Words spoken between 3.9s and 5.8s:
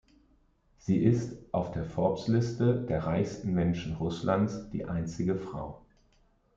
Russlands die einzige Frau.